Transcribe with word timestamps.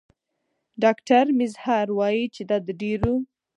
ډاکټر 0.83 1.25
میزهر 1.37 1.87
وايي 1.97 2.25
دا 2.27 2.31
چې 2.35 2.41
د 2.67 2.69
ډېرو 2.81 3.13